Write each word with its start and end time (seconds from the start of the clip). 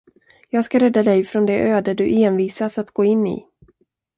Jag 0.49 0.65
ska 0.65 0.79
rädda 0.79 1.03
dig 1.03 1.25
från 1.25 1.45
det 1.45 1.61
öde 1.69 1.93
du 1.93 2.09
envisas 2.23 2.77
att 2.77 2.91
gå 2.91 3.03
in 3.05 3.27
i. 3.27 3.47